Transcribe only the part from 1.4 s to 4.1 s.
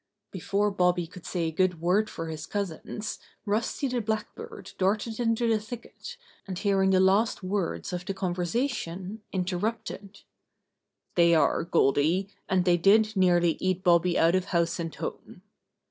a good word for his cousins, Rusty the